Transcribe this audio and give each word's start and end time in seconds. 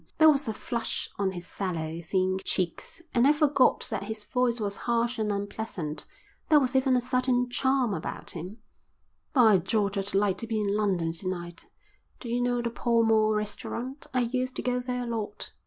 There 0.17 0.31
was 0.31 0.47
a 0.47 0.53
flush 0.55 1.11
on 1.19 1.29
his 1.29 1.45
sallow, 1.45 2.01
thin 2.03 2.39
cheeks, 2.43 3.03
and 3.13 3.27
I 3.27 3.33
forgot 3.33 3.81
that 3.91 4.05
his 4.05 4.23
voice 4.23 4.59
was 4.59 4.75
harsh 4.75 5.19
and 5.19 5.31
unpleasant. 5.31 6.07
There 6.49 6.59
was 6.59 6.75
even 6.75 6.95
a 6.97 7.01
certain 7.01 7.51
charm 7.51 7.93
about 7.93 8.31
him. 8.31 8.57
"By 9.31 9.59
George, 9.59 9.99
I'd 9.99 10.15
like 10.15 10.39
to 10.39 10.47
be 10.47 10.59
in 10.59 10.75
London 10.75 11.11
to 11.11 11.27
night. 11.27 11.67
Do 12.19 12.29
you 12.29 12.41
know 12.41 12.63
the 12.63 12.71
Pall 12.71 13.03
Mall 13.03 13.35
restaurant? 13.35 14.07
I 14.11 14.21
used 14.21 14.55
to 14.55 14.63
go 14.63 14.79
there 14.79 15.03
a 15.03 15.07
lot. 15.07 15.51